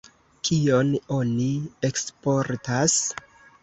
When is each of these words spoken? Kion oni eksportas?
Kion 0.47 0.89
oni 1.19 1.51
eksportas? 1.93 3.01